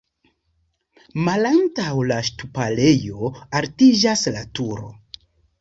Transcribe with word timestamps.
Malantaŭ 1.27 1.91
la 2.13 2.17
ŝtuparejo 2.29 3.31
altiĝas 3.61 4.29
la 4.39 4.43
turo. 4.61 4.91